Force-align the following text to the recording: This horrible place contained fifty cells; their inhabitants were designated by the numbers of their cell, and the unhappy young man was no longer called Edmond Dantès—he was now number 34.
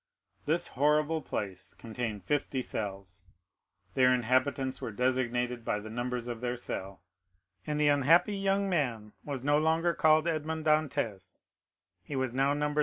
This 0.47 0.69
horrible 0.69 1.21
place 1.21 1.75
contained 1.75 2.23
fifty 2.23 2.63
cells; 2.63 3.23
their 3.93 4.11
inhabitants 4.11 4.81
were 4.81 4.89
designated 4.91 5.63
by 5.63 5.79
the 5.79 5.91
numbers 5.91 6.27
of 6.27 6.41
their 6.41 6.57
cell, 6.57 7.03
and 7.67 7.79
the 7.79 7.87
unhappy 7.89 8.35
young 8.35 8.67
man 8.67 9.13
was 9.23 9.43
no 9.43 9.59
longer 9.59 9.93
called 9.93 10.27
Edmond 10.27 10.65
Dantès—he 10.65 12.15
was 12.15 12.33
now 12.33 12.55
number 12.55 12.79
34. 12.79 12.79